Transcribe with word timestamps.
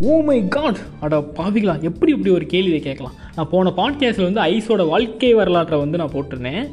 Oh 0.00 0.20
my 0.20 0.48
God 0.48 0.76
அட 1.00 1.18
பாவிகளா 1.18 1.80
எப்படி 1.80 2.12
இப்படி 2.12 2.34
ஒரு 2.34 2.46
கேள்வியை 2.46 2.80
கேட்கலாம்? 2.80 3.12
நான் 3.36 3.48
போன 3.50 3.72
பாட்காஸ்ட்டில் 3.76 4.32
வந்து 4.32 4.40
ஐஸோட 4.40 4.86
வாழ்க்கை 4.86 5.34
வரலாற்றை 5.34 5.78
வந்து 5.78 5.98
நான் 5.98 6.12
போட்டிருந்தேன். 6.12 6.68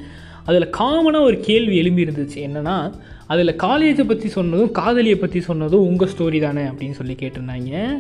அதில் 0.46 0.70
காமனாக 0.70 1.22
ஒரு 1.22 1.40
கேள்வி 1.40 1.78
எழும்பி 1.78 2.06
இருந்துச்சு 2.06 2.36
என்னென்னா 2.36 2.94
அதில் 3.28 3.56
காலேஜை 3.56 4.08
பற்றி 4.08 4.30
சொன்னதும் 4.30 4.72
காதலியை 4.72 5.16
பற்றி 5.16 5.42
சொன்னதும் 5.42 5.88
உங்கள் 5.88 6.10
ஸ்டோரி 6.18 6.42
தானே 6.42 6.62
அப்படின்னு 6.62 6.92
சொல்லி 6.92 7.14
கேட்டிருந்தாங்க. 7.14 8.00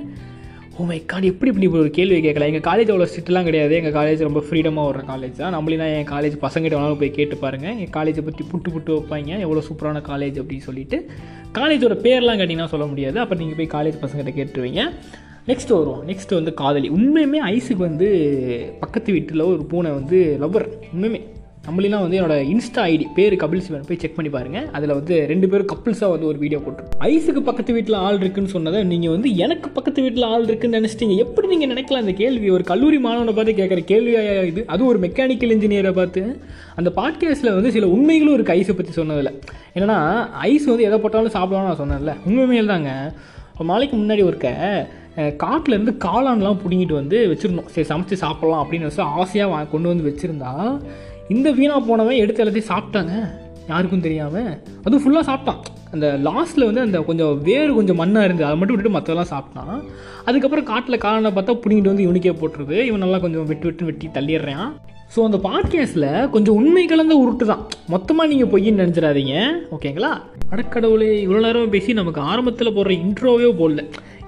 ஓ 0.80 0.84
மை 0.84 1.06
காட் 1.06 1.26
எப்படி 1.30 1.50
இப்படி 1.52 1.66
இப்படி 1.68 1.82
ஒரு 1.84 1.90
கேள்வி 1.96 2.22
கேட்கலாம்? 2.22 2.50
எங்கள் 2.52 2.66
காலேஜ் 2.68 2.92
அவ்வளோ 2.92 3.08
ஸ்ட்ரிக்ட்லாம் 3.12 3.48
கிடையாது. 3.48 3.74
எங்கள் 3.80 3.96
காலேஜ் 3.98 4.22
ரொம்ப 4.28 4.44
ஃப்ரீடமாக 4.50 4.86
வர 4.90 5.00
காலேஜ் 5.10 5.36
தான். 5.42 5.54
நம்மளா 5.56 5.88
என் 5.96 6.08
காலேஜ் 6.12 6.36
பசங்கிட்ட 6.44 6.76
வேணாலும் 6.78 7.00
போய் 7.02 7.12
கேட்டு 7.18 7.38
பாருங்கள் 7.38 7.78
என் 7.78 7.92
காலேஜை 7.98 8.22
பற்றி 8.28 8.44
புட்டு 8.52 8.70
புட்டு 8.76 8.92
வைப்பாங்க. 8.98 9.40
எவ்வளோ 9.40 9.64
சூப்பரான 9.70 10.02
காலேஜ் 10.12 10.38
அப்படின்னு 10.42 10.68
சொல்லிட்டு. 10.68 11.10
காலேஜோட 11.58 11.98
பேர்லாம் 12.06 12.40
கேட்டிங்கன்னா 12.42 12.66
சொல்ல 12.66 12.86
முடியாது. 12.86 13.20
அப்போ 13.20 13.36
நீங்கள் 13.36 13.60
போய் 13.62 13.74
காலேஜ் 13.76 14.00
பசங்கிட்ட 14.04 14.34
கேட்டுருவீங்க. 14.40 14.84
நெக்ஸ்ட் 15.48 15.76
வருவோம். 15.78 16.08
நெக்ஸ்ட் 16.08 16.34
வந்து 16.40 16.54
காதலி. 16.54 16.90
உண்மையுமே 16.90 17.42
ஐஸுக்கு 17.56 17.84
வந்து 17.90 18.10
பக்கத்து 18.80 19.12
வீட்டில் 19.12 19.42
ஒரு 19.42 19.64
பூனை 19.66 19.92
வந்து 19.92 20.38
லவ்வர் 20.42 20.68
உண்மையுமே. 20.94 21.22
நம்மளாம் 21.66 22.04
வந்து 22.04 22.18
என்னோட 22.20 22.36
இன்ஸ்டா 22.52 22.84
ஐடி 22.92 23.06
பேர் 23.18 23.34
கபில் 23.42 23.64
சிவன் 23.66 23.84
போய் 23.88 24.00
செக் 24.04 24.16
பண்ணி 24.16 24.30
பாருங்கள் 24.36 24.68
அதில் 24.78 24.94
வந்து 25.00 25.16
ரெண்டு 25.32 25.48
பேரும் 25.50 25.68
கப்புள்ஸாக 25.72 26.14
வந்து 26.14 26.28
ஒரு 26.30 26.38
வீடியோ 26.44 26.60
போட்டிருக்கோம். 26.64 27.02
ஐஸுக்கு 27.10 27.42
பக்கத்து 27.50 27.76
வீட்டில் 27.76 27.98
ஆள் 28.06 28.18
இருக்குன்னு 28.22 28.54
சொன்னதை 28.54 28.80
நீங்கள் 28.92 29.14
வந்து 29.16 29.30
எனக்கு 29.46 29.68
பக்கத்து 29.76 30.04
வீட்டில் 30.06 30.26
ஆள் 30.30 30.46
இருக்குன்னு 30.48 30.80
நினச்சிட்டீங்க. 30.80 31.16
எப்படி 31.26 31.48
நீங்கள் 31.52 31.72
நினைக்கலாம் 31.74 32.04
அந்த 32.06 32.14
கேள்வி? 32.22 32.48
ஒரு 32.56 32.64
கல்லூரி 32.72 33.00
மாணவனை 33.06 33.34
பார்த்து 33.40 33.54
கேட்குற 33.60 33.84
கேள்வியாக 33.92 34.48
இது 34.52 34.64
அதுவும் 34.74 34.92
ஒரு 34.94 35.02
மெக்கானிக்கல் 35.06 35.54
இன்ஜினியரை 35.58 35.92
பார்த்து. 36.00 36.24
அந்த 36.82 36.92
பாட்காஸ்ட்டில் 36.98 37.56
வந்து 37.58 37.74
சில 37.76 37.90
உண்மைகளும் 37.98 38.36
இருக்குது 38.38 38.58
ஐஸை 38.62 38.76
பற்றி 38.80 38.96
சொன்னதில். 39.00 39.32
என்னென்னா 39.76 40.00
ஐஸ் 40.50 40.68
வந்து 40.72 40.88
எதை 40.90 41.00
போட்டாலும் 41.06 41.36
சாப்பிடலாம்னு 41.38 41.72
நான் 41.72 41.82
சொன்னேன்ல. 41.84 42.16
உண்மையில் 42.30 42.74
தாங்க 42.74 42.92
ஒரு 43.60 43.70
நாளைக்கு 43.74 43.96
முன்னாடி 44.02 44.26
ஒருக்க 44.30 44.50
காட்டிலேருந்து 45.44 45.94
காளான்லாம் 46.08 46.60
பிடுங்கிட்டு 46.66 46.96
வந்து 47.02 47.18
வச்சுருந்தோம். 47.32 47.70
சரி 47.76 47.88
சமைச்சு 47.94 48.22
சாப்பிட்லாம் 48.26 48.62
அப்படின்னு 48.64 48.90
வச்சு 48.90 49.06
ஆசையாக 49.22 49.66
கொண்டு 49.76 49.90
வந்து 49.94 50.08
வச்சுருந்தா 50.10 50.52
இந்த 51.36 51.48
வீணாக 51.60 51.82
போனவன் 51.90 52.22
எடுத்து 52.24 52.44
எல்லாத்தையும் 52.44 52.72
சாப்பிட்டாங்க 52.74 53.14
யாருக்கும் 53.70 54.06
தெரியாமல் 54.06 54.52
அதுவும் 54.84 55.04
ஃபுல்லாக 55.04 55.26
சாப்பிட்டான். 55.30 55.62
அந்த 55.94 56.08
லாஸ்ட்டில் 56.28 56.68
வந்து 56.68 56.84
அந்த 56.86 56.98
கொஞ்சம் 57.10 57.34
வேறு 57.48 57.72
கொஞ்சம் 57.78 58.00
மண்ணாக 58.02 58.28
இருந்து 58.28 58.46
அதை 58.48 58.56
மட்டும் 58.60 58.76
விட்டுட்டு 58.76 58.98
மற்றெல்லாம் 58.98 59.32
சாப்பிட்டான். 59.34 59.82
அதுக்கப்புறம் 60.28 60.68
காட்டில் 60.72 61.04
காலனை 61.06 61.32
பார்த்தா 61.38 61.54
பிடிங்கிட்டு 61.64 61.92
வந்து 61.92 62.06
இவனுக்கே 62.08 62.34
போட்டுருது. 62.42 62.78
இவன் 62.90 63.04
நல்லா 63.06 63.20
கொஞ்சம் 63.26 63.48
வெட்டு 63.52 63.68
வெட்டு 63.70 63.88
வெட்டி 63.90 64.10
தள்ளிடுறான். 64.18 64.72
ஸோ 65.14 65.20
அந்த 65.28 65.38
பாட்காஸ்ட்டில் 65.46 66.30
கொஞ்சம் 66.34 66.58
உண்மை 66.60 66.84
கலந்த 66.92 67.16
உருட்டு 67.24 67.46
தான். 67.52 67.64
மொத்தமாக 67.94 68.30
நீங்கள் 68.32 68.52
பொய்ன்னு 68.54 68.82
நினச்சிடாதீங்க. 68.84 69.36
ஓகேங்களா 69.78 70.12
அடக்கடவுளே 70.54 71.10
இவ்வளோ 71.26 71.42
நேரம் 71.46 71.74
பேசி 71.76 71.94
நமக்கு 72.00 72.22
ஆரம்பத்தில் 72.32 72.76
போடுற 72.78 72.94
இன்ட்ரோவே 73.06 73.50
போடல. 73.62 73.84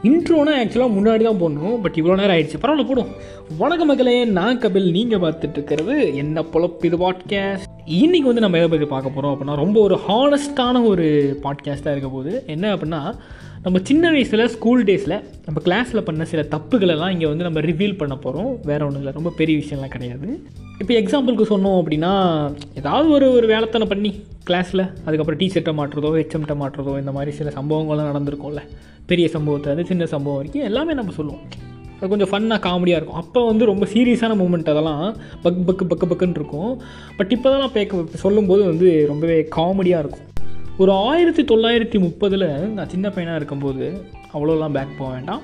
இன்ட்ரோனா 0.08 0.54
ஆக்சுவலாக 0.62 0.94
முன்னாடி 0.96 1.24
தான் 1.28 1.40
போடணும் 1.42 1.76
பட் 1.84 1.98
இவ்வளோ 2.00 2.16
நேரம் 2.20 2.36
ஆயிடுச்சு. 2.36 2.58
பரவாயில்ல 2.62 2.86
போடும் 2.88 3.12
வணக்க 3.60 3.84
மக்களே 3.90 4.16
நான் 4.38 4.60
கபில். 4.60 4.90
நீங்கள் 4.92 5.22
பார்த்துட்டு 5.24 5.58
இருக்கிறது 5.58 5.96
என்ன 6.16 6.44
பொழப்பு 6.54 6.88
இது 6.90 6.98
பாட்காஸ்ட் 6.98 7.70
இன்னைக்கு 8.00 8.28
வந்து 8.28 8.44
நம்ம 8.46 8.58
எதை 8.58 8.68
பற்றி 8.70 8.86
பார்க்க 8.86 9.16
போகிறோம் 9.16 9.34
அப்படின்னா 9.34 9.56
ரொம்ப 9.56 9.78
ஒரு 9.82 9.96
ஹானஸ்டான 10.08 10.82
ஒரு 10.92 11.06
பாட்காஸ்ட்டாக 11.44 11.96
இருக்க 11.96 12.10
போகுது. 12.10 12.34
என்ன 12.48 12.76
அப்படின்னா 12.76 13.02
நம்ம 13.64 13.80
சின்ன 13.84 14.12
வயசில் 14.12 14.48
ஸ்கூல் 14.48 14.84
டேஸில் 14.84 15.18
நம்ம 15.46 15.62
கிளாஸில் 15.68 16.06
பண்ண 16.10 16.26
சில 16.26 16.42
தப்புகளெல்லாம் 16.56 17.12
இங்கே 17.12 17.26
வந்து 17.26 17.44
நம்ம 17.44 17.60
ரிவீல் 17.60 17.98
பண்ண 17.98 18.16
போகிறோம் 18.16 18.52
வேறு 18.64 18.86
ஒன்றும் 18.86 19.02
இல்லை 19.04 19.14
ரொம்ப 19.14 19.34
பெரிய 19.38 19.58
விஷயம்லாம் 19.64 19.96
கிடையாது. 19.96 20.28
இப்போ 20.84 20.96
எக்ஸாம்பிளுக்கு 21.02 21.46
சொன்னோம் 21.52 21.78
அப்படின்னா 21.80 22.10
ஏதாவது 22.80 23.10
ஒரு 23.10 23.28
ஒரு 23.36 23.46
வேலைத்தனை 23.52 23.86
பண்ணி 23.92 24.10
கிளாஸில் 24.48 24.82
அதுக்கப்புறம் 25.06 25.40
டீச்சர்கிட்ட 25.42 25.72
மாட்டுறதோ 25.78 26.10
ஹெச்எம்கிட்ட 26.16 26.56
மாட்டுறதோ 26.62 26.94
இந்த 27.02 27.12
மாதிரி 27.18 27.32
சில 27.38 27.52
சம்பவங்கள்லாம் 27.58 28.10
நடந்திருக்கும்ல. 28.12 28.62
பெரிய 29.12 29.28
சம்பவத்தை 29.28 29.70
வந்து 29.74 29.86
சின்ன 29.92 30.06
சம்பவம் 30.06 30.40
வரைக்கும் 30.40 30.66
எல்லாமே 30.70 30.94
நம்ம 30.94 31.14
சொல்லுவோம். 31.20 31.46
அது 32.00 32.10
கொஞ்சம் 32.14 32.32
ஃபன்னாக 32.34 32.60
காமெடியாக 32.68 33.00
இருக்கும். 33.00 33.22
அப்போ 33.24 33.46
வந்து 33.52 33.70
ரொம்ப 33.72 33.88
சீரியஸான 33.94 34.38
மூமெண்ட் 34.42 34.74
அதெல்லாம் 34.74 35.06
பக் 35.46 35.64
பக்கு 35.70 35.88
பக்கு 35.94 36.10
பக்குன்னு 36.12 36.40
இருக்கும். 36.42 36.82
பட் 37.18 37.32
இப்போ 37.38 37.56
தான் 37.56 37.74
பேக்க 37.78 38.04
சொல்லும்போது 38.26 38.64
வந்து 38.72 38.90
ரொம்பவே 39.14 39.40
காமெடியாக 39.58 40.04
இருக்கும். 40.06 40.28
ஒரு 40.78 40.92
ஆயிரத்தி 40.92 41.46
தொள்ளாயிரத்தி 41.54 42.00
முப்பதில் 42.08 42.48
நான் 42.78 42.94
சின்ன 42.96 43.10
பையனாக 43.10 43.42
இருக்கும்போது 43.42 43.88
அவ்வளோலாம் 44.36 44.78
பேக் 44.80 45.00
போக 45.02 45.12
வேண்டாம். 45.16 45.44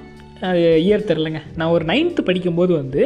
இயர் 0.86 1.10
தெரிலங்க. 1.10 1.40
நான் 1.60 1.74
ஒரு 1.76 1.84
நைன்த்து 1.90 2.22
படிக்கும்போது 2.28 2.72
வந்து 2.82 3.02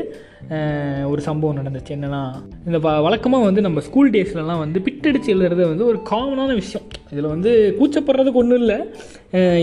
ஒரு 1.12 1.22
சம்பவம் 1.28 1.58
நடந்துச்சு. 1.60 1.92
என்னென்னா 1.96 2.22
இந்த 2.68 2.78
வ 2.86 2.90
வழக்கமாக 3.06 3.48
வந்து 3.48 3.62
நம்ம 3.66 3.82
ஸ்கூல் 3.88 4.12
டேஸ்லலாம் 4.16 4.62
வந்து 4.64 4.80
பிட்டடிச்சு 4.88 5.30
எழுதுறது 5.34 5.64
வந்து 5.72 5.86
ஒரு 5.92 6.00
காமனான 6.12 6.50
விஷயம். 6.62 6.86
இதில் 7.14 7.30
வந்து 7.34 7.52
கூச்சப்படுறதுக்கு 7.80 8.42
ஒன்றும் 8.44 8.62
இல்லை. 8.64 8.78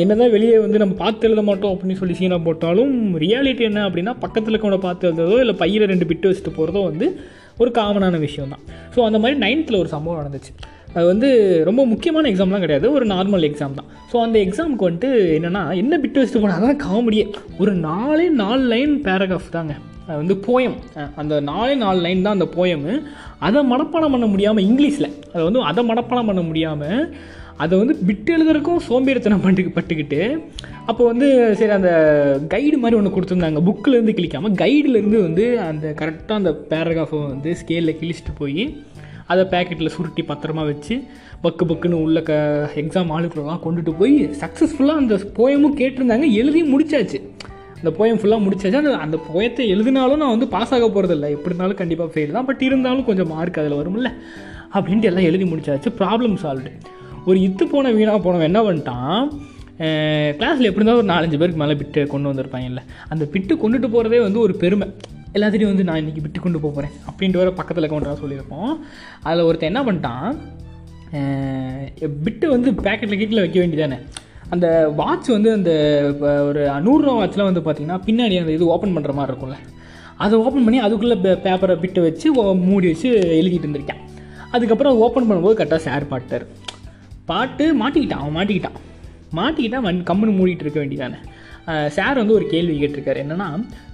என்ன 0.02 0.16
தான் 0.22 0.32
வெளியே 0.36 0.56
வந்து 0.64 0.82
நம்ம 0.82 0.96
பார்த்து 1.02 1.28
எழுத 1.28 1.44
மாட்டோம் 1.50 1.74
அப்படின்னு 1.74 2.00
சொல்லி 2.00 2.16
சீனா 2.20 2.38
போட்டாலும் 2.48 2.94
ரியாலிட்டி 3.24 3.66
என்ன 3.70 3.84
அப்படின்னா 3.88 4.14
பக்கத்தில் 4.24 4.54
இருக்கவனை 4.54 4.80
பார்த்து 4.86 5.08
எழுதுறதோ 5.10 5.38
இல்லை 5.44 5.56
பையில் 5.62 5.90
ரெண்டு 5.92 6.08
பிட்டு 6.12 6.30
வச்சுட்டு 6.30 6.56
போகிறதோ 6.58 6.82
வந்து 6.90 7.08
ஒரு 7.62 7.72
காமனான 7.78 8.18
விஷயம் 8.26 8.52
தான் 8.54 8.64
ஸோ 8.96 9.00
அந்த 9.08 9.20
மாதிரி 9.22 9.38
நைன்த்தில் 9.46 9.80
ஒரு 9.82 9.90
சம்பவம் 9.96 10.20
நடந்துச்சு. 10.22 10.52
அது 10.94 11.04
வந்து 11.12 11.28
ரொம்ப 11.68 11.82
முக்கியமான 11.92 12.30
எக்ஸாம்லாம் 12.30 12.64
கிடையாது. 12.64 12.86
ஒரு 12.96 13.04
நார்மல் 13.14 13.46
எக்ஸாம் 13.48 13.78
தான். 13.78 13.88
ஸோ 14.12 14.16
அந்த 14.26 14.36
எக்ஸாமுக்கு 14.46 14.88
வந்துட்டு 14.88 15.10
என்னென்னா 15.36 15.62
என்ன 15.82 15.98
பிட்டு 16.02 16.20
வச்சுட்டு 16.20 16.42
போனால் 16.44 16.66
தான் 16.66 16.80
காமெடியே 16.86 17.26
ஒரு 17.62 17.74
நாலே 17.88 18.26
நாலு 18.42 18.64
லைன் 18.74 18.94
பேராகிராஃப் 19.06 19.54
தாங்க. 19.58 19.74
அது 20.06 20.18
வந்து 20.22 20.36
போயம் 20.46 20.78
அந்த 21.20 21.34
நாலே 21.50 21.74
நாலு 21.82 21.98
லைன் 22.06 22.24
தான் 22.26 22.36
அந்த 22.38 22.48
போயமு 22.56 22.94
அதை 23.48 23.60
மனப்பாடம் 23.72 24.14
பண்ண 24.14 24.26
முடியாமல் 24.32 24.66
இங்கிலீஷில் 24.68 25.12
அதை 25.32 25.42
வந்து 25.48 25.68
அதை 25.70 25.82
மனப்பாடம் 25.90 26.30
பண்ண 26.30 26.42
முடியாமல் 26.48 27.04
அதை 27.64 27.74
வந்து 27.80 27.94
பிட்டு 28.08 28.30
எழுதுறதுக்கும் 28.34 28.84
சோம்பேறித்தனம் 28.88 29.42
பண்ணிட்டு 29.44 29.76
பட்டுக்கிட்டு 29.78 30.20
அப்போ 30.90 31.02
வந்து 31.10 31.26
சரி 31.58 31.74
அந்த 31.78 31.90
கைடு 32.52 32.76
மாதிரி 32.82 32.98
ஒன்று 32.98 33.14
கொடுத்துருந்தாங்க. 33.16 33.60
புக்கிலேருந்து 33.66 34.14
கிழிக்காமல் 34.18 34.56
கைடுலேருந்து 34.62 35.18
வந்து 35.26 35.44
அந்த 35.70 35.86
கரெக்டாக 36.00 36.40
அந்த 36.40 36.52
பேராகிராஃபை 36.70 37.20
வந்து 37.32 37.52
ஸ்கேலில் 37.60 37.98
கிழிச்சிட்டு 38.00 38.34
போய் 38.40 38.62
அதை 39.32 39.42
பேக்கெட்டில் 39.52 39.94
சுருட்டி 39.96 40.22
பத்திரமா 40.30 40.62
வச்சு 40.70 40.94
பக்கு 41.44 41.64
பக்குன்னு 41.68 41.98
உள்ள 42.04 42.18
க 42.28 42.32
எக்ஸாம் 42.82 43.12
ஆளுக்குள்ளலாம் 43.16 43.62
கொண்டுட்டு 43.66 43.92
போய் 44.00 44.16
சக்ஸஸ்ஃபுல்லாக 44.42 45.00
அந்த 45.02 45.14
போயமும் 45.38 45.76
கேட்டிருந்தாங்க. 45.80 46.26
எழுதியும் 46.40 46.72
முடிச்சாச்சு. 46.72 47.18
அந்த 47.78 47.90
போயம் 47.98 48.18
ஃபுல்லாக 48.20 48.44
முடிச்சாச்சு. 48.46 48.78
அந்த 48.80 48.92
அந்த 49.04 49.18
போயத்தை 49.28 49.64
எழுதினாலும் 49.74 50.20
நான் 50.22 50.34
வந்து 50.34 50.48
பாஸ் 50.54 50.72
ஆக 50.76 50.88
போகிறதில்ல 50.94 51.28
எப்படி 51.36 51.50
இருந்தாலும் 51.50 51.80
கண்டிப்பாக 51.82 52.10
ஃபெயில் 52.14 52.34
தான். 52.36 52.48
பட் 52.48 52.64
இருந்தாலும் 52.68 53.06
கொஞ்சம் 53.10 53.30
மார்க் 53.34 53.60
அதில் 53.62 53.78
வரும்ல. 53.80 54.10
அப்படின்ட்டு 54.76 55.08
எல்லாம் 55.10 55.28
எழுதி 55.28 55.46
முடிச்சாச்சு. 55.52 55.90
ப்ராப்ளம் 56.00 56.36
சால்வ்டு 56.42 56.72
ஒரு 57.28 57.38
இத்து 57.46 57.64
போன 57.72 57.92
வீணாக 57.98 58.20
போனவன் 58.26 58.48
என்ன 58.50 58.60
பண்ணிட்டான்? 58.66 59.22
கிளாஸில் 60.38 60.68
எப்படி 60.68 60.80
இருந்தாலும் 60.80 61.02
ஒரு 61.02 61.10
நாலஞ்சு 61.12 61.38
பேருக்கு 61.40 61.62
மேலே 61.62 61.74
பிட்டு 61.80 62.00
கொண்டு 62.12 62.30
வந்திருப்பாங்கல்ல. 62.30 62.82
அந்த 63.12 63.24
பிட்டு 63.34 63.54
கொண்டுட்டு 63.62 63.88
போகிறதே 63.94 64.20
வந்து 64.26 64.40
ஒரு 64.46 64.54
பெருமை. 64.62 64.88
எல்லாத்தையும் 65.34 65.70
வந்து 65.72 65.84
நான் 65.88 66.00
இன்றைக்கி 66.02 66.22
விட்டு 66.24 66.40
கொண்டு 66.44 66.60
போக 66.62 66.72
போகிறேன் 66.74 66.94
அப்படின்ட்டு 67.10 67.40
வர 67.42 67.50
பக்கத்தில் 67.58 67.92
கொண்டு 67.92 68.08
வர 68.08 68.18
சொல்லியிருப்போம். 68.22 68.72
அதில் 69.28 69.46
ஒருத்தன் 69.48 69.70
என்ன 69.72 69.82
பண்ணிட்டான்? 69.88 70.30
பிட்டு 72.24 72.46
வந்து 72.54 72.70
பேக்கெட்டில் 72.86 73.20
கீட்டில் 73.20 73.42
வைக்க 73.44 73.58
வேண்டியதானே? 73.62 73.98
அந்த 74.54 74.66
வாட்ச் 75.00 75.28
வந்து 75.36 75.50
அந்த 75.58 75.72
ஒரு 76.48 76.62
நூறுரூவா 76.86 77.14
வாட்ச்லாம் 77.20 77.50
வந்து 77.50 77.64
பார்த்திங்கன்னா 77.66 77.98
பின்னாடி 78.08 78.38
அந்த 78.42 78.52
இது 78.56 78.72
ஓப்பன் 78.74 78.96
பண்ணுற 78.96 79.12
மாதிரி 79.18 79.32
இருக்கும்ல. 79.32 79.58
அதை 80.24 80.38
ஓப்பன் 80.46 80.66
பண்ணி 80.66 80.80
அதுக்குள்ளே 80.86 81.16
பேப்பரை 81.46 81.76
பிட்டு 81.82 82.00
வச்சு 82.06 82.26
மூடி 82.68 82.86
வச்சு 82.92 83.10
எழுதிட்டு 83.40 83.68
இருந்திருக்கேன். 83.68 84.02
அதுக்கப்புறம் 84.56 85.02
ஓப்பன் 85.06 85.28
பண்ணும்போது 85.30 85.58
கரெக்டாக 85.60 85.82
ஷேர் 85.86 86.10
பாட்டார் 86.12 86.46
பாட்டு 87.30 87.66
மாட்டிக்கிட்டான் 87.82 88.22
அவன் 88.22 88.36
மாட்டிக்கிட்டான். 88.38 88.78
மாட்டிக்கிட்டான் 89.38 89.86
வன் 89.88 90.06
கம்முன்னு 90.10 90.38
மூடிட்டு 90.38 90.64
இருக்க 90.66 90.78
வேண்டியதானே? 90.84 91.18
சார் 91.96 92.20
வந்து 92.22 92.36
ஒரு 92.38 92.46
கேள்வி 92.46 92.74
கேட்டிருக்காரு. 92.80 93.18
என்னென்னா 93.24 93.48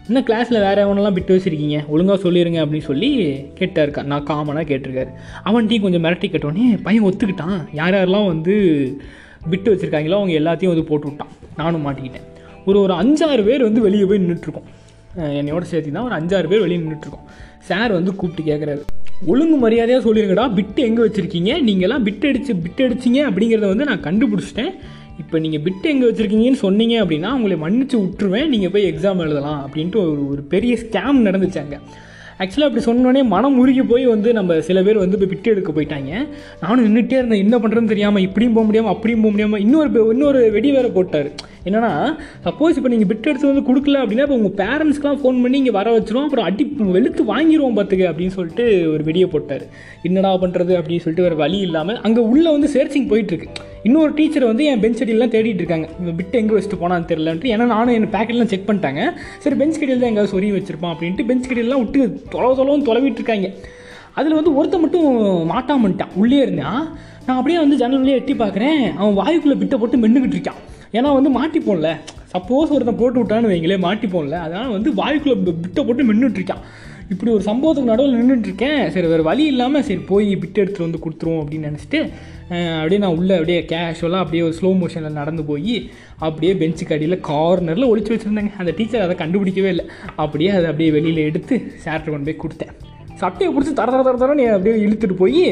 இன்னும் 0.09 0.27
கிளாஸில் 0.27 0.65
வேறு 0.65 0.81
எவனெல்லாம் 0.84 1.16
விட்டு 1.19 1.37
வச்சுருக்கீங்க? 1.37 1.78
ஒழுங்காக 1.88 2.19
சொல்லிடுங்க 2.25 2.59
அப்படின்னு 2.65 2.88
சொல்லி 2.91 3.10
கேட்டாருக்கா 3.60 4.03
நான் 4.12 4.27
காமனாக 4.31 4.66
கேட்டிருக்காரு. 4.71 5.10
அவன்கிட்டையும் 5.49 5.87
கொஞ்சம் 5.87 6.04
மிரட்டி 6.04 6.28
கேட்டோடனே 6.34 6.66
பையன் 6.82 7.06
ஒத்துக்கிட்டான். 7.09 7.59
யார் 7.81 7.94
யாரெல்லாம் 7.94 8.31
வந்து 8.32 8.54
பிட்டு 9.50 9.69
வச்சுருக்காங்களோ 9.72 10.19
அவங்க 10.21 10.34
எல்லாத்தையும் 10.41 10.72
வந்து 10.75 10.88
போட்டு 10.91 11.09
விட்டான். 11.09 11.32
நானும் 11.56 11.84
மாட்டிக்கிட்டேன். 11.87 12.27
ஒரு 12.69 12.78
ஒரு 12.81 12.94
அஞ்சாறு 13.03 13.42
பேர் 13.48 13.66
வந்து 13.68 13.80
வெளியே 13.80 14.04
போய் 14.04 14.22
நின்றுட்டுருக்கோம் 14.22 14.68
என்னையோட 15.41 15.65
சேர்த்து 15.72 15.92
தான் 15.92 16.07
ஒரு 16.09 16.16
அஞ்சாறு 16.21 16.47
பேர் 16.53 16.65
வெளியே 16.65 16.80
நின்றுட்டுருக்கோம் 16.80 17.27
சார் 17.68 17.92
வந்து 17.92 18.15
கூப்பிட்டு 18.15 18.51
கேட்குறாரு 18.51 18.83
ஒழுங்கு 19.33 19.57
மரியாதையாக 19.57 20.03
சொல்லிருங்கடா. 20.07 20.45
பிட்டு 20.54 20.80
எங்கே 20.89 21.03
வச்சுருக்கீங்க? 21.04 21.53
நீங்கள்லாம் 21.68 22.04
பிட் 22.09 22.27
அடிச்சு 22.30 22.53
பிட் 22.65 22.83
அடிச்சிங்க 22.86 23.21
அப்படிங்கிறத 23.28 23.66
வந்து 23.72 23.86
நான் 23.91 24.03
கண்டுபிடிச்சிட்டேன். 24.07 24.72
இப்போ 25.18 25.39
நீங்கள் 25.39 25.63
பிட்டு 25.63 25.86
எங்கே 25.89 26.07
வச்சுருக்கீங்கன்னு 26.09 26.65
சொன்னீங்க 26.65 26.95
அப்படின்னா 27.03 27.30
உங்களை 27.33 27.57
மன்னிச்சு 27.57 27.97
விட்டுருவேன் 28.03 28.48
நீங்கள் 28.48 28.71
போய் 28.71 28.91
எக்ஸாம் 28.92 29.22
எழுதலாம் 29.27 29.60
அப்படின்ட்டு 29.66 30.01
ஒரு 30.10 30.28
ஒரு 30.28 30.42
பெரிய 30.42 30.78
ஸ்கேம் 30.83 31.24
நடந்துச்சு 31.28 31.60
அங்கே. 31.63 31.78
ஆக்சுவலாக 32.42 32.68
அப்படி 32.68 32.83
சொன்னோடனே 32.86 33.21
மனம் 33.24 33.59
உருகி 33.59 33.83
போய் 33.83 34.04
வந்து 34.07 34.33
நம்ம 34.33 34.60
சில 34.60 34.83
பேர் 34.83 34.98
வந்து 35.03 35.16
இப்போ 35.18 35.28
பிட்டு 35.30 35.51
எடுக்க 35.51 35.71
போயிட்டாங்க. 35.72 36.10
நானும் 36.60 36.84
நின்றுட்டே 36.86 37.16
இருந்தேன் 37.18 37.42
என்ன 37.45 37.57
பண்ணுறதுன்னு 37.59 37.92
தெரியாமல் 37.92 38.22
இப்படியும் 38.22 38.53
போக 38.53 38.65
முடியாமல் 38.66 38.92
அப்படியும் 38.95 39.22
போக 39.22 39.30
முடியாமல் 39.30 39.60
இன்னொரு 39.60 40.03
இன்னொரு 40.15 40.51
வெடி 40.51 40.71
வேறு 40.71 40.91
போட்டார். 40.91 41.28
என்னன்னா 41.65 41.92
சப்போஸ் 42.45 42.77
இப்போ 42.78 42.89
நீங்கள் 42.89 43.10
பிட் 43.13 43.28
எடுத்து 43.30 43.53
வந்து 43.53 43.65
கொடுக்கல 43.68 44.03
அப்படின்னா 44.03 44.27
இப்போ 44.27 44.36
உங்கள் 44.41 44.57
பேரண்ட்ஸ்க்குலாம் 44.60 45.21
ஃபோன் 45.22 45.41
பண்ணி 45.42 45.59
இங்கே 45.59 45.71
வர 45.71 45.95
வச்சிருவோம் 45.98 46.22
அப்புறம் 46.22 46.45
அடி 46.45 46.66
வெளுத்து 46.97 47.24
வாங்கிடுவோம் 47.33 47.78
பார்த்துக்க 47.78 48.10
அப்படின்னு 48.10 48.36
சொல்லிட்டு 48.39 48.66
ஒரு 48.92 49.03
வெடியை 49.04 49.24
போட்டார். 49.27 49.65
என்னடா 50.03 50.33
பண்ணுறது 50.45 50.74
அப்படின்னு 50.80 51.04
சொல்லிட்டு 51.07 51.27
வேறு 51.28 51.42
வழி 51.45 51.59
இல்லாமல் 51.60 52.01
அங்கே 52.01 52.21
உள்ளே 52.33 52.51
வந்து 52.51 52.71
சர்ச்சிங் 52.77 53.09
போயிட்டுருக்கு 53.09 53.48
இன்னொரு 53.86 54.12
டீச்சர் 54.18 54.47
வந்து 54.50 54.65
என் 54.71 54.83
பெஞ்ச் 54.84 55.00
அடியெல்லாம் 55.03 55.33
தேடிட்டு 55.34 55.62
இருக்காங்க. 55.62 55.88
இவன் 56.03 56.16
பிட்டு 56.18 56.38
எங்கே 56.41 56.54
வச்சுட்டு 56.56 56.78
போனான்னு 56.83 57.09
தெரியலன்ட்டு. 57.10 57.50
ஏன்னா 57.54 57.66
நானும் 57.74 57.94
என் 57.97 58.10
பேக்கெட்லாம் 58.15 58.50
செக் 58.53 58.68
பண்ணிட்டாங்க. 58.68 59.03
சரி 59.42 59.56
பெஞ்ச் 59.62 59.80
கடியில் 59.80 60.03
தான் 60.03 60.10
எங்கேயாவது 60.10 60.33
சொறி 60.34 60.48
வச்சிருப்பான் 60.56 60.94
அப்படின்ட்டு 60.94 61.27
பெஞ்ச் 61.30 61.48
கடியெல்லாம் 61.50 61.83
விட்டு 61.83 62.22
தொலை 62.34 62.50
தொலைவும் 62.60 62.86
தொலைவிட்டு 62.88 63.21
இருக்காங்க. 63.21 63.48
அதில் 64.18 64.38
வந்து 64.38 64.53
ஒருத்தன் 64.59 64.84
மட்டும் 64.84 65.09
மாட்டாமன்ட்டான் 65.53 66.15
உள்ளே 66.22 66.38
இருந்தான். 66.47 66.83
நான் 67.27 67.36
அப்படியே 67.36 67.59
வந்து 67.62 67.77
ஜன்னல் 67.77 68.10
எட்டி 68.18 68.34
பார்க்குறேன். 68.42 68.83
அவன் 69.00 69.16
வாயுக்குள்ளே 69.21 69.59
பிட்டை 69.62 69.78
போட்டு 69.78 70.03
மென்னுக்கிட்டு 70.04 70.36
இருக்கான். 70.39 70.60
ஏன்னா 70.97 71.09
வந்து 71.18 71.30
மாட்டிப்போம்ல. 71.39 71.89
சப்போஸ் 72.34 72.72
ஒருத்தன் 72.77 73.00
போட்டு 73.00 73.18
விட்டான்னு 73.22 73.50
வைங்களே 73.53 73.78
மாட்டிப்போம்ல. 73.86 74.36
அதனால் 74.47 74.74
வந்து 74.77 74.91
வாயுக்குள்ளே 75.00 75.36
பிட்டை 75.65 75.82
போட்டு 75.89 76.04
மென்னுட்டு 76.10 76.41
இருக்கான். 76.41 76.62
இப்படி 77.12 77.30
ஒரு 77.32 77.44
சம்பவத்துக்கு 77.48 77.91
நடுவில் 77.91 78.16
நின்றுட்டுருக்கேன் 78.20 78.80
சரி 78.94 79.08
வேறு 79.10 79.24
வழி 79.28 79.44
இல்லாமல் 79.50 79.84
சரி 79.88 80.03
போய் 80.08 80.30
பிட்டு 80.42 80.60
எடுத்துகிட்டு 80.62 80.86
வந்து 80.86 81.03
கொடுத்துருவோம் 81.04 81.41
அப்படின்னு 81.42 81.68
நினச்சிட்டு 81.70 81.98
அப்படியே 82.78 82.98
நான் 83.04 83.16
உள்ளே 83.18 83.34
அப்படியே 83.38 83.60
கேஷுவலாக 83.72 84.24
அப்படியே 84.24 84.42
ஒரு 84.48 84.54
ஸ்லோ 84.58 84.70
மோஷனில் 84.80 85.18
நடந்து 85.20 85.42
போய் 85.50 85.76
அப்படியே 86.26 86.53
பெஞ்சுக்கு 86.62 86.97
அடியில் 86.97 87.16
கார்னரில் 87.30 87.91
ஒழிச்சு 87.91 88.12
வச்சுருந்தேங்க. 88.14 88.53
அந்த 88.62 88.72
டீச்சர் 88.78 89.04
அதை 89.06 89.16
கண்டுபிடிக்கவே 89.22 89.70
இல்லை. 89.74 89.86
அப்படியே 90.24 90.50
அதை 90.58 90.66
அப்படியே 90.72 90.91
வெளியில் 90.97 91.26
எடுத்து 91.28 91.56
சார்ட்டை 91.84 92.10
கொண்டு 92.14 92.28
போய் 92.28 92.42
கொடுத்தேன். 92.44 92.74
சட்டையை 93.22 93.50
பிடிச்சி 93.56 93.72
தர 93.80 93.91
தர 93.91 94.03
தர 94.08 94.16
தரன்னு 94.22 94.47
அப்படியே 94.56 94.76
இழுத்துட்டு 94.86 95.16
போய் 95.22 95.44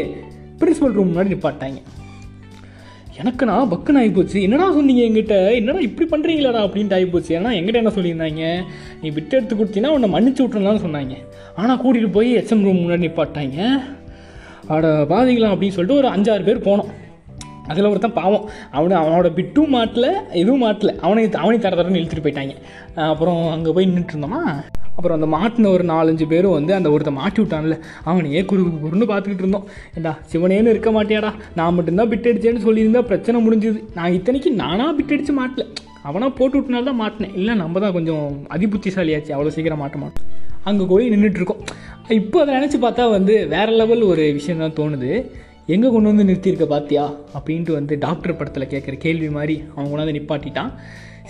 பிரின்சிபல் 0.60 0.96
ரூம் 0.98 1.10
முன்னாடி 1.12 1.32
நிப்பாட்டாங்க. 1.34 1.80
எனக்கு 3.20 3.44
நான் 3.48 3.68
பக்குன்னு 3.72 4.00
ஆகிப்போச்சு 4.00 4.38
என்னடா 4.44 4.64
சொன்னீங்க 4.76 5.02
எங்கிட்ட 5.08 5.34
என்னடா 5.58 5.80
இப்படி 5.86 6.06
பண்ணுறீங்களாடா 6.12 6.60
அப்படின்ட்டு 6.66 6.96
ஆகிப்போச்சு 6.96 7.32
ஏன்னா 7.38 7.50
எங்கிட்ட 7.58 7.82
என்ன 7.82 7.92
சொல்லியிருந்தாங்க? 7.96 8.42
நீ 9.02 9.08
விட்டு 9.16 9.36
எடுத்து 9.38 9.58
கொடுத்தீங்கன்னா 9.58 9.92
உன்னை 9.96 10.08
மன்னிச்சு 10.14 10.42
விட்டுறலாம்னு 10.44 10.84
சொன்னாங்க. 10.86 11.16
ஆனால் 11.60 11.80
கூட்டிகிட்டு 11.82 12.16
போய் 12.16 12.30
எச்எம் 12.40 12.64
ரூம் 12.66 12.80
முன்னாடி 12.82 13.04
நிப்பாட்டாங்க 13.06 13.58
அட 14.74 14.90
பாதிக்கலாம் 15.12 15.54
அப்படின்னு 15.54 15.76
சொல்லிட்டு 15.76 16.00
ஒரு 16.02 16.10
அஞ்சாறு 16.14 16.44
பேர் 16.48 16.66
போனோம். 16.68 16.90
அதில் 17.70 17.90
ஒருத்தன் 17.90 18.18
பாவம். 18.20 18.46
அவனை 18.78 18.94
அவனோட 19.02 19.28
பிட்டும் 19.38 19.74
மாட்டல 19.76 20.06
எதுவும் 20.40 20.64
மாட்டல. 20.66 20.92
அவனை 21.06 21.22
அவனை 21.42 21.58
தர 21.66 21.76
தரன்னு 21.80 22.00
இழுத்துட்டு 22.00 22.26
போயிட்டாங்க. 22.26 22.56
அப்புறம் 23.12 23.42
அங்கே 23.56 23.74
போய் 23.76 23.88
நின்றுட்டு 23.90 24.14
இருந்தோமா? 24.16 24.42
அப்புறம் 24.96 25.16
அந்த 25.18 25.28
மாட்டின 25.36 25.70
ஒரு 25.76 25.84
நாலஞ்சு 25.92 26.26
பேரும் 26.32 26.54
வந்து 26.58 26.72
அந்த 26.78 26.88
ஒருத்தன் 26.94 27.18
மாட்டி 27.20 27.38
விட்டான்ல. 27.42 27.76
அவனையே 28.10 28.42
குரு 28.50 28.62
குறுன்னு 28.84 29.06
பார்த்துக்கிட்டு 29.10 29.44
இருந்தோம். 29.44 29.66
ஏண்டா 29.96 30.12
சிவனேன்னு 30.32 30.72
இருக்க 30.74 30.90
மாட்டியாடா? 30.96 31.30
நான் 31.58 31.76
மட்டும்தான் 31.78 32.10
பிட் 32.12 32.28
அடிச்சேன்னு 32.30 32.64
சொல்லியிருந்தா 32.66 33.02
பிரச்சனை 33.10 33.40
முடிஞ்சுது. 33.46 33.80
நான் 33.98 34.16
இத்தனைக்கு 34.18 34.52
நானாக 34.62 34.92
பிட் 34.98 35.14
அடித்து 35.16 35.34
மாட்டல. 35.40 35.64
அவனா 36.08 36.26
போட்டு 36.38 36.56
விட்டனால 36.58 36.88
தான் 36.90 37.00
மாட்டினேன். 37.02 37.34
இல்லை 37.40 37.52
நம்ம 37.62 37.80
தான் 37.84 37.94
கொஞ்சம் 37.96 38.24
அதிபுத்திசாலியாச்சு. 38.56 39.32
அவ்வளோ 39.36 39.52
சீக்கிரம் 39.56 39.82
மாட்ட 39.82 39.98
மாட்டோம். 40.04 40.28
அங்கே 40.70 40.84
போய் 40.90 41.10
நின்றுட்டுருக்கோம் 41.12 41.62
இப்போ 42.18 42.36
அதை 42.42 42.52
நினச்சி 42.56 42.78
பார்த்தா 42.84 43.04
வந்து 43.16 43.34
வேற 43.54 43.68
லெவல் 43.80 44.02
ஒரு 44.10 44.24
விஷயம் 44.38 44.62
தான் 44.64 44.76
தோணுது. 44.78 45.10
எங்கே 45.74 45.88
கொண்டு 45.92 46.10
வந்து 46.10 46.26
நிறுத்தியிருக்க 46.28 46.66
பார்த்தியா 46.72 47.04
அப்படின்ட்டு 47.36 47.72
வந்து 47.78 47.94
டாக்டர் 48.04 48.36
படத்தில் 48.38 48.70
கேட்குற 48.72 48.94
கேள்வி 49.04 49.28
மாதிரி 49.36 49.54
அவன் 49.74 49.88
கொண்டாந்து 49.90 50.16
நிப்பாட்டிட்டான். 50.16 50.70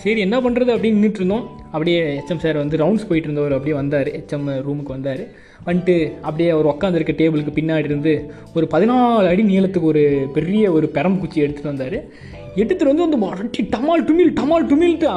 சரி 0.02 0.20
என்ன 0.20 0.36
பண்ணுறது 0.44 0.70
அப்படின்னு 0.74 0.98
நின்றுட்டு 0.98 1.20
இருந்தோம் 1.20 1.44
அப்படியே 1.74 1.98
ஹெச்எம் 2.16 2.42
சார் 2.44 2.56
வந்து 2.56 2.76
ரவுண்ட்ஸ் 2.76 3.06
போயிட்டு 3.08 3.28
இருந்தவர் 3.28 3.54
அப்படியே 3.56 3.76
வந்தார். 3.76 4.08
ஹெச்எம் 4.16 4.48
ரூமுக்கு 4.66 4.94
வந்தார். 4.96 5.22
வந்துட்டு 5.66 5.94
அப்படியே 6.28 6.48
அவர் 6.54 6.68
உட்காந்துருக்க 6.72 7.12
டேபிளுக்கு 7.20 7.52
பின்னாடி 7.58 7.90
இருந்து 7.90 8.12
ஒரு 8.54 8.66
பதினாலு 8.74 9.28
அடி 9.32 9.42
நீளத்துக்கு 9.42 9.90
ஒரு 9.92 10.02
பெரிய 10.32 10.72
ஒரு 10.72 10.86
பெரம் 10.96 11.18
குச்சி 11.18 11.42
எடுத்துகிட்டு 11.44 11.72
வந்தார். 11.72 11.96
எடுத்துகிட்டு 12.60 12.90
வந்து 12.90 13.06
அந்த 13.06 13.18
மரட்டி 13.22 13.62
டமால் 13.74 14.04
டுமில் 14.08 14.34
டமால் 14.40 14.66
டுமில்ட்டு 14.72 15.08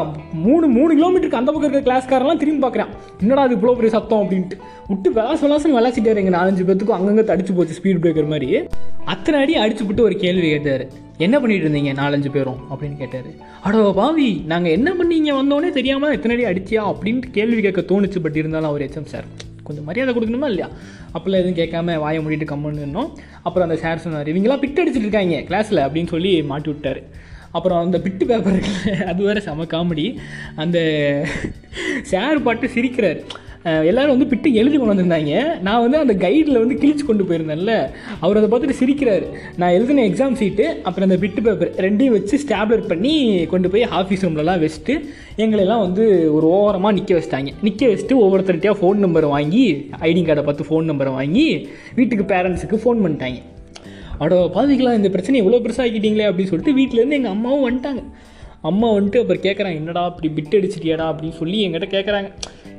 மூணு 0.46 0.68
மூணு 0.78 0.92
கிலோமீட்டருக்கு 1.00 1.42
அந்த 1.42 1.52
பக்கம் 1.52 1.72
இருக்க 1.72 1.90
கிளாஸ்காரெல்லாம் 1.90 2.42
திரும்பி 2.44 2.66
பார்க்குறான் 2.68 2.94
என்னடா 3.22 3.44
அது 3.48 3.56
இவ்வளோ 3.56 3.76
பெரிய 3.80 3.92
சத்தம்? 3.98 4.24
அப்படின்ட்டு. 4.24 4.58
விட்டு 4.88 5.12
விளாச 5.18 5.42
விளாசன்னு 5.48 5.78
விளாசிட்டாரு 5.80 6.24
எங்கள் 6.24 6.38
நாலஞ்சு 6.40 6.66
பேத்துக்கும். 6.70 7.00
அங்கங்கே 7.00 7.26
தடிச்சு 7.32 7.56
போச்சு 7.58 7.78
ஸ்பீட் 7.80 8.02
பிரேக்கர் 8.06 8.34
மாதிரி. 8.36 8.50
அத்தனை 9.14 9.42
அடி 9.42 9.56
அடிச்சு 9.66 9.86
விட்டு 9.86 10.08
ஒரு 10.10 10.18
கேள்வி 10.26 10.50
கேட்டார். 10.54 10.86
என்ன 11.26 11.36
பண்ணிட்டு 11.40 11.66
இருந்தீங்க 11.66 11.92
நாலஞ்சு 12.00 12.30
பேரும்? 12.32 12.60
அப்படின்னு 12.72 12.98
கேட்டார். 12.98 13.30
அடோ 13.68 13.80
பாவி 14.00 14.28
நாங்கள் 14.52 14.76
என்ன 14.78 14.90
பண்ணீங்க? 15.00 15.30
வந்தோடனே 15.40 15.70
தெரியாமல் 15.78 16.16
எத்தனை 16.16 16.34
அடி 16.36 16.46
அடிச்சியா? 16.52 16.82
அப்படின்ட்டு 16.92 17.32
கேள்வி 17.38 17.62
கேட்க 17.62 17.82
தோணுச்சு. 17.92 18.20
பட் 18.26 18.38
இருந்தாலும் 18.42 18.70
அவர் 18.70 18.84
ஹெச்எம் 18.86 19.12
சார் 19.14 19.28
கொஞ்சம் 19.68 19.88
மரியாதை 19.90 20.12
கொடுக்கணுமா 20.16 20.48
இல்லையா? 20.52 20.68
அப்போல்லாம் 21.16 21.42
எதுவும் 21.44 21.60
கேட்காம 21.62 21.96
வாயை 22.04 22.20
மூடிட்டு 22.26 22.48
கம்முன்னு 22.52 22.84
இருந்தோம் 22.84 23.10
அப்புறம் 23.46 23.68
அந்த 23.70 23.80
சார் 23.82 24.04
சொன்னார் 24.04 24.32
இவங்களாம் 24.34 24.64
பிட்டு 24.64 24.82
அடிச்சிட்டு 24.84 25.08
இருக்காங்க 25.08 25.40
கிளாஸில் 25.50 25.86
அப்படின்னு 25.86 26.14
சொல்லி 26.14 26.32
மாட்டி 26.52 26.70
விட்டாரு. 26.72 27.02
அப்புறம் 27.58 27.82
அந்த 27.86 28.00
பிட்டு 28.06 28.24
பேப்பர் 28.26 28.56
இருக்குல்ல 28.56 28.94
அது 29.12 29.24
வேறு 29.24 29.42
செம 29.42 29.68
காமெடி 29.74 30.08
அந்த 30.56 30.78
சார் 32.12 32.46
பாட்டு 32.48 32.68
சிரிக்கிறார். 32.76 33.22
எல்லோரும் 33.90 34.14
வந்து 34.14 34.28
பிட்டு 34.32 34.50
எழுதி 34.54 34.78
கொண்டு 34.78 34.94
வந்திருந்தாங்க. 34.94 35.34
நான் 35.60 35.82
வந்து 35.84 35.98
அந்த 35.98 36.14
கைடில் 36.24 36.60
வந்து 36.62 36.76
கிழிச்சு 36.82 37.04
கொண்டு 37.06 37.24
போயிருந்தேன்ல. 37.24 37.74
அவர் 38.20 38.40
அதை 38.40 38.50
பார்த்துட்டு 38.52 38.78
சிரிக்கிறாரு. 38.82 39.26
நான் 39.56 39.76
எழுதின 39.78 40.04
எக்ஸாம் 40.10 40.38
சீட்டு 40.42 40.66
அப்புறம் 40.84 41.08
அந்த 41.10 41.18
பிட்டு 41.24 41.42
பேப்பர் 41.42 41.72
ரெண்டையும் 41.86 42.16
வச்சு 42.18 42.38
ஸ்டாப்லர் 42.44 42.84
பண்ணி 42.92 43.46
கொண்டு 43.54 43.70
போய் 43.70 43.86
ஆஃபீஸ் 44.00 44.26
ரூம்லலாம் 44.28 44.64
வச்சுட்டு 44.64 44.96
எங்களெல்லாம் 45.38 45.84
வந்து 45.86 46.06
ஒரு 46.36 46.48
ஓரமாக 46.48 46.96
நிற்க 47.00 47.14
வச்சிட்டாங்க. 47.20 47.54
நிற்க 47.62 47.86
வச்சுட்டு 47.86 48.18
ஒவ்வொருத்தர்கிட்டயா 48.24 48.76
ஃபோன் 48.82 49.04
நம்பரை 49.06 49.30
வாங்கி 49.36 49.66
ஐடி 50.10 50.24
கார்டை 50.30 50.46
பார்த்து 50.50 50.70
ஃபோன் 50.70 50.90
நம்பரை 50.92 51.14
வாங்கி 51.20 51.48
வீட்டுக்கு 51.96 52.26
பேரண்ட்ஸுக்கு 52.34 52.80
ஃபோன் 52.86 53.04
பண்ணிட்டாங்க. 53.06 53.42
அவட 54.20 54.36
பாதிக்கலாம் 54.56 55.00
இந்த 55.00 55.10
பிரச்சனை 55.10 55.42
இவ்வளோ 55.42 55.62
பெருசாகிக்கிட்டீங்களே 55.66 56.30
அப்படின்னு 56.30 56.52
சொல்லிட்டு 56.54 56.78
வீட்டிலேருந்து 56.80 57.20
எங்கள் 57.20 57.36
அம்மாவும் 57.36 57.66
வந்துட்டாங்க. 57.68 58.04
அம்மா 58.70 58.88
வந்துட்டு 58.94 59.20
அப்புறம் 59.22 59.44
கேட்குறாங்க 59.44 59.80
என்னடா 59.82 60.04
அப்படி 60.04 60.30
பிட் 60.38 60.56
அடிச்சிட்டியாடா? 60.60 61.06
அப்படின்னு 61.12 61.36
சொல்லி 61.42 61.58
என்கிட்ட 61.66 61.88
கேட்குறாங்க 61.96 62.30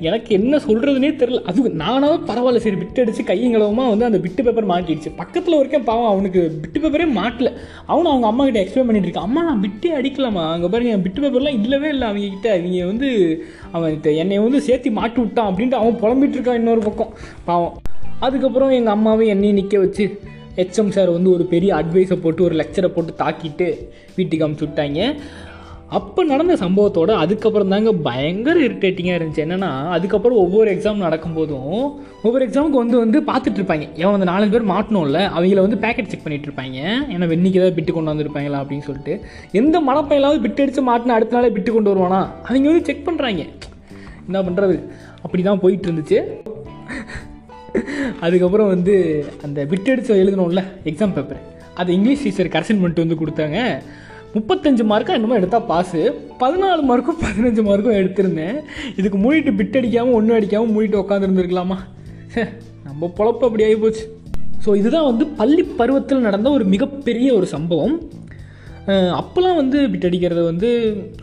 எனக்கு 0.01 0.35
என்ன 0.35 0.57
சொல்கிறதுனே 0.57 1.11
தெரில 1.21 1.39
அது 1.43 1.71
நானாவது 1.71 2.33
பரவாயில்ல 2.33 2.57
சரி 2.57 2.77
பிட் 2.77 3.01
அடித்து 3.01 3.23
கையங்களவுமா 3.23 3.85
வந்து 3.89 4.05
அந்த 4.05 4.19
பிட்டு 4.19 4.45
பேப்பர் 4.45 4.69
மாட்டிடுச்சு. 4.69 5.11
பக்கத்தில் 5.17 5.55
வரைக்கும் 5.55 5.85
பாவம் 5.85 6.11
அவனுக்கு 6.11 6.59
பிட்டு 6.63 6.81
பேப்பரே 6.81 7.07
மாட்டல. 7.21 7.53
அவனும் 7.87 8.11
அவங்க 8.11 8.27
அம்மா 8.27 8.45
கிட்ட 8.45 8.63
எக்ஸ்பிளைன் 8.63 8.89
பண்ணிட்டு 8.89 9.09
இருக்கான். 9.09 9.29
அம்மா 9.29 9.43
நான் 9.43 9.61
பிட்டே 9.61 9.93
அடிக்கலாமா 9.97 10.45
அங்கே 10.53 10.67
பாருங்க 10.67 10.93
என் 10.93 11.03
பிட்டு 11.03 11.23
பேப்பர்லாம் 11.23 11.59
இல்லவே 11.63 11.89
இல்லை 11.89 12.09
அவங்க 12.09 12.29
கிட்ட. 12.29 12.53
அவங்க 12.53 12.85
வந்து 12.85 13.11
அவன் 13.73 14.01
என்னை 14.03 14.39
வந்து 14.39 14.61
சேர்த்து 14.61 14.91
மாட்டி 14.91 15.21
விட்டான் 15.21 15.55
அப்படின்ட்டு 15.55 15.81
அவன் 15.83 16.01
புலம்பிட்டு 16.03 16.39
இருக்கான் 16.39 16.55
இன்னொரு 16.55 16.81
பக்கம். 16.81 17.13
பாவம். 17.45 17.77
அதுக்கப்புறம் 18.19 18.71
எங்கள் 18.71 18.93
அம்மாவே 18.93 19.27
என்னையும் 19.27 19.57
நிற்க 19.57 19.79
வச்சு 19.79 20.21
ஹெச்எம் 20.57 20.89
சார் 20.89 21.11
வந்து 21.11 21.31
ஒரு 21.31 21.45
பெரிய 21.45 21.75
அட்வைஸை 21.75 22.17
போட்டு 22.21 22.45
ஒரு 22.45 22.55
லெக்சரை 22.55 22.89
போட்டு 22.89 23.13
தாக்கிட்டு 23.25 23.67
வீட்டுக்கு 24.17 24.47
அமுச்சு 24.47 24.67
விட்டாங்க. 24.67 25.15
அப்போ 25.97 26.21
நடந்த 26.31 26.55
சம்பவத்தோட 26.63 27.11
அதுக்கப்புறம் 27.23 27.71
தாங்க 27.73 27.93
பயங்கர 28.07 28.57
இரிட்டேட்டிங்காக 28.67 29.19
இருந்துச்சு. 29.19 29.45
என்னென்னா 29.45 29.71
அதுக்கப்புறம் 29.97 30.41
ஒவ்வொரு 30.43 30.69
எக்ஸாம் 30.75 31.05
நடக்கும்போதும் 31.05 31.71
ஒவ்வொரு 32.25 32.43
எக்ஸாமுக்கு 32.47 32.81
வந்து 32.83 32.97
வந்து 33.03 33.19
பார்த்துட்டு 33.29 33.59
இருப்பாங்க. 33.61 33.85
ஏன் 34.01 34.17
அந்த 34.17 34.27
நாலஞ்சு 34.31 34.55
பேர் 34.55 34.67
மாட்டணும்ல? 34.73 35.21
அவங்கள 35.37 35.63
வந்து 35.67 35.79
பேக்கெட் 35.85 36.11
செக் 36.13 36.25
பண்ணிட்டு 36.25 36.49
இருப்பாங்க. 36.49 36.79
ஏன்னா 37.15 37.29
வெண்ணிக்கு 37.33 37.61
ஏதாவது 37.61 37.77
பிட்டு 37.79 37.93
கொண்டு 37.97 38.13
வந்திருப்பாங்களா 38.13 38.61
அப்படின்னு 38.63 38.87
சொல்லிட்டு. 38.89 39.15
எந்த 39.61 39.81
மனப்பையிலாவது 39.89 40.43
பிட்டு 40.47 40.63
அடித்து 40.65 40.83
மாட்டினா 40.91 41.17
அடுத்த 41.19 41.37
நாளே 41.37 41.53
பிட்டு 41.57 41.73
கொண்டு 41.77 41.93
வருவானா? 41.93 42.21
அவங்க 42.49 42.69
வந்து 42.73 42.87
செக் 42.89 43.07
பண்ணுறாங்க 43.09 43.45
என்ன 44.29 44.43
பண்ணுறது 44.49 44.77
அப்படி 45.27 45.43
தான் 45.49 45.63
போயிட்டு 45.65 45.89
இருந்துச்சு. 45.89 46.19
அதுக்கப்புறம் 48.27 48.71
வந்து 48.75 48.97
அந்த 49.47 49.65
பிட்டு 49.71 49.93
அடித்து 49.93 50.21
எழுதணும்ல 50.25 50.65
எக்ஸாம் 50.93 51.17
பேப்பர் 51.17 51.41
அதை 51.81 51.91
இங்கிலீஷ் 51.97 52.23
டீச்சர் 52.27 52.53
கரெக்ஷன் 52.55 52.83
பண்ணிட்டு 52.83 53.05
வந்து 53.05 53.19
கொடுத்தாங்க. 53.23 53.59
முப்பத்தஞ்சு 54.35 54.85
மார்க்காக 54.91 55.19
என்னமோ 55.19 55.39
எடுத்தால் 55.41 55.69
பாஸு 55.71 56.01
பதினாலு 56.43 56.83
மார்க்கும் 56.91 57.21
பதினஞ்சு 57.25 57.63
மார்க்கும் 57.69 57.99
எடுத்திருந்தேன். 58.01 58.57
இதுக்கு 58.99 59.19
மூடிட்டு 59.25 59.53
பிட் 59.61 59.79
அடிக்காமல் 59.81 60.17
ஒன்றும் 60.19 60.37
அடிக்காமல் 60.39 60.73
மூடிட்டு 60.75 61.01
உட்காந்துருந்துருக்கலாமா 61.03 61.79
நம்ம 62.87 63.11
பொழப்பு 63.19 63.45
அப்படி 63.49 63.65
ஆகி 63.69 63.79
போச்சு. 63.85 64.05
ஸோ 64.65 64.71
இதுதான் 64.81 65.09
வந்து 65.11 65.25
பள்ளி 65.41 65.63
பருவத்தில் 65.81 66.27
நடந்த 66.29 66.49
ஒரு 66.57 66.65
மிகப்பெரிய 66.75 67.29
ஒரு 67.39 67.47
சம்பவம். 67.57 67.97
அப்போல்லாம் 69.19 69.57
வந்து 69.61 69.79
பிட் 69.93 70.07
அடிக்கிறது 70.09 70.43
வந்து 70.49 70.69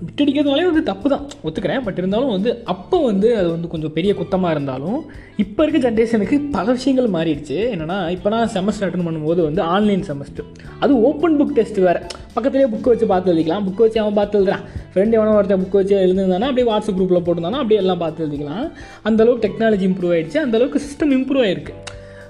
பிட் 0.08 0.22
அடிக்கிறதுனாலே 0.24 0.66
வந்து 0.70 0.82
தப்பு 0.90 1.08
தான் 1.14 1.24
ஒத்துக்கிறேன். 1.48 1.82
பட் 1.86 2.00
இருந்தாலும் 2.02 2.34
வந்து 2.36 2.52
அப்போ 2.74 2.98
வந்து 3.08 3.30
அது 3.40 3.48
வந்து 3.54 3.68
கொஞ்சம் 3.72 3.94
பெரிய 3.96 4.12
குத்தமாக 4.20 4.56
இருந்தாலும் 4.56 5.00
இப்போ 5.44 5.64
இருக்க 5.64 5.80
ஜென்ரேஷனுக்கு 5.86 6.38
பல 6.56 6.66
விஷயங்கள் 6.78 7.08
மாறிடுச்சு. 7.16 7.58
என்னென்னா 7.74 7.98
இப்போ 8.16 8.30
நான் 8.34 8.52
செமஸ்டர் 8.56 8.88
அட்டன் 8.88 9.08
பண்ணும்போது 9.08 9.42
வந்து 9.48 9.62
ஆன்லைன் 9.76 10.04
செமஸ்டர் 10.10 10.48
அது 10.84 10.94
ஓப்பன் 11.10 11.38
புக் 11.40 11.56
டெஸ்ட் 11.60 11.80
வேறு. 11.88 12.02
பக்கத்துலேயே 12.36 12.70
புக் 12.74 12.90
வச்சு 12.92 13.08
பார்த்து 13.14 13.32
எழுதிக்கலாம். 13.34 13.66
புக் 13.68 13.84
வச்சு 13.86 14.02
அவன் 14.04 14.18
பார்த்து 14.20 14.40
எழுதுறான். 14.42 14.66
ஃப்ரெண்டு 14.94 15.18
எவனோ 15.20 15.36
ஒருத்தன் 15.40 15.64
புக் 15.64 15.80
வச்சு 15.82 15.96
எழுதிருந்தானா 16.06 16.50
அப்படியே 16.52 16.68
வாட்ஸ்அப் 16.72 16.98
குரூப்பில் 17.00 17.24
போட்டிருந்தானா 17.28 17.62
அப்படியே 17.64 17.82
எல்லாம் 17.84 18.02
பார்த்து 18.04 18.26
எழுதிக்கலாம். 18.26 18.66
அந்தளவுக்கு 19.10 19.46
டெக்னாலஜி 19.48 19.88
இம்ப்ரூவ் 19.92 20.14
ஆகிடுச்சு 20.18 20.42
அந்தளவுக்கு 20.46 20.82
சிஸ்டம் 20.88 21.16
இம்ப்ரூவ் 21.20 21.46
ஆகிருக்கு 21.48 21.74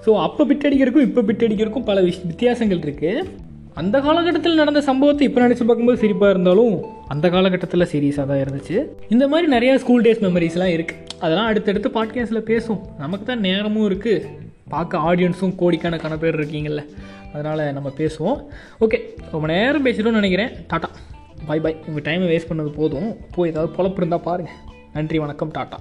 ஸோ 0.06 0.14
அப்போ 0.28 0.42
பிட் 0.52 0.68
அடிக்கிறதுக்கும் 0.70 1.08
இப்போ 1.10 1.22
பிட் 1.30 1.46
அடிக்கிறதுக்கும் 1.48 1.90
பல 1.92 2.00
விஷ் 2.08 2.22
வித்தியாசங்கள் 2.32 2.86
இருக்குது 2.88 3.14
அந்த 3.80 3.98
காலகட்டத்தில் 4.04 4.60
நடந்த 4.60 4.82
சம்பவத்தை 4.88 5.24
இப்போ 5.28 5.40
நினச்சி 5.44 5.64
பார்க்கும்போது 5.64 6.00
சிரிப்பாக 6.04 6.34
இருந்தாலும் 6.34 6.76
அந்த 7.14 7.30
காலகட்டத்தில் 7.34 7.88
சீரியஸாக 7.92 8.26
தான் 8.30 8.42
இருந்துச்சு. 8.44 8.76
இந்த 9.14 9.28
மாதிரி 9.32 9.48
நிறையா 9.56 9.74
ஸ்கூல் 9.82 10.06
டேஸ் 10.06 10.22
மெமரிஸ்லாம் 10.26 10.72
இருக்குது 10.76 11.02
அதெல்லாம் 11.24 11.50
அடுத்தடுத்து 11.52 11.90
பாட்காஸ்ட்டில் 11.98 12.48
பேசும் 12.52 12.80
நமக்கு 13.02 13.26
தான் 13.26 13.44
நேரமும் 13.48 13.88
இருக்குது 13.90 14.30
பார்க்க 14.74 15.04
ஆடியன்ஸும் 15.10 15.56
கோடிக்கணக்கான 15.62 16.18
பேர் 16.24 16.40
இருக்கீங்கள்ல 16.40 16.84
அதனால் 17.34 17.66
நம்ம 17.80 17.92
பேசுவோம். 18.00 18.40
ஓகே 18.86 19.00
ரொம்ப 19.34 19.46
நேரம் 19.54 19.86
பேசிட்டோம்னு 19.90 20.22
நினைக்கிறேன். 20.22 20.54
டாட்டா 20.72 20.92
பாய் 21.50 21.64
பாய் 21.66 21.78
உங்கள் 21.88 22.08
டைமை 22.08 22.30
வேஸ்ட் 22.34 22.52
பண்ணது 22.54 22.74
போதும். 22.80 23.12
போய் 23.36 23.54
ஏதாவது 23.54 23.76
பொழப்பு 23.78 24.02
இருந்தால் 24.04 24.26
பாருங்கள் 24.30 24.60
நன்றி 24.98 25.20
வணக்கம் 25.26 25.56
டாட்டா. 25.60 25.80